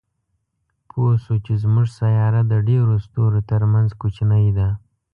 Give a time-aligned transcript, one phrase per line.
[0.89, 4.69] پوه شو چې زموږ سیاره د ډېرو ستورو تر منځ کوچنۍ ده.